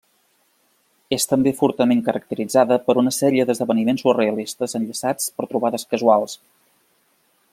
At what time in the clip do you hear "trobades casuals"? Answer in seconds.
5.53-6.39